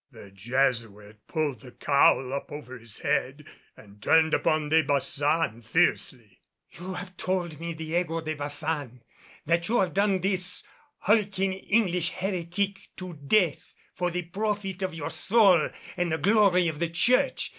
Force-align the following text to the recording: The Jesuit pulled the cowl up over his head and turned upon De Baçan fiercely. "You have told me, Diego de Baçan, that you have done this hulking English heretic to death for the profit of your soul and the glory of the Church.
The 0.09 0.31
Jesuit 0.31 1.19
pulled 1.27 1.59
the 1.59 1.73
cowl 1.73 2.33
up 2.33 2.51
over 2.51 2.75
his 2.75 2.97
head 3.01 3.45
and 3.77 4.01
turned 4.01 4.33
upon 4.33 4.69
De 4.69 4.83
Baçan 4.83 5.63
fiercely. 5.63 6.41
"You 6.71 6.95
have 6.95 7.15
told 7.17 7.59
me, 7.59 7.75
Diego 7.75 8.19
de 8.19 8.35
Baçan, 8.35 9.01
that 9.45 9.67
you 9.67 9.79
have 9.79 9.93
done 9.93 10.21
this 10.21 10.63
hulking 11.01 11.53
English 11.53 12.09
heretic 12.13 12.79
to 12.97 13.13
death 13.13 13.75
for 13.93 14.09
the 14.09 14.23
profit 14.23 14.81
of 14.81 14.95
your 14.95 15.11
soul 15.11 15.69
and 15.95 16.11
the 16.11 16.17
glory 16.17 16.67
of 16.67 16.79
the 16.79 16.89
Church. 16.89 17.49